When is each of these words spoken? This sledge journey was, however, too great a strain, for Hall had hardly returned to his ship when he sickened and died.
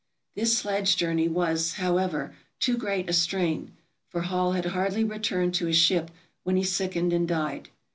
This 0.33 0.57
sledge 0.57 0.97
journey 0.97 1.27
was, 1.27 1.73
however, 1.73 2.33
too 2.59 2.75
great 2.75 3.07
a 3.07 3.13
strain, 3.13 3.77
for 4.09 4.21
Hall 4.21 4.53
had 4.53 4.65
hardly 4.65 5.03
returned 5.03 5.53
to 5.53 5.67
his 5.67 5.77
ship 5.77 6.09
when 6.43 6.55
he 6.55 6.63
sickened 6.63 7.13
and 7.13 7.27
died. 7.27 7.69